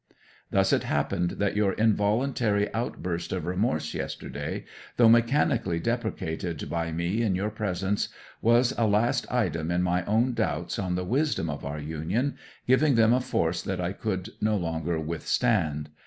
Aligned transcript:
Thus 0.49 0.73
it 0.73 0.81
happened 0.81 1.33
that 1.37 1.55
your 1.55 1.73
involuntary 1.73 2.73
outburst 2.73 3.31
of 3.31 3.45
remorse 3.45 3.93
yesterday, 3.93 4.65
though 4.97 5.07
mechanically 5.07 5.79
deprecated 5.79 6.67
by 6.71 6.91
me 6.91 7.21
in 7.21 7.35
your 7.35 7.51
presence, 7.51 8.09
was 8.41 8.73
a 8.79 8.87
last 8.87 9.31
item 9.31 9.69
in 9.69 9.83
my 9.83 10.03
own 10.05 10.33
doubts 10.33 10.79
on 10.79 10.95
the 10.95 11.05
wisdom 11.05 11.51
of 11.51 11.63
our 11.63 11.77
union, 11.77 12.35
giving 12.65 12.95
them 12.95 13.13
a 13.13 13.21
force 13.21 13.61
that 13.61 13.79
I 13.79 13.93
could 13.93 14.31
no 14.41 14.57
longer 14.57 14.99
withstand. 14.99 15.91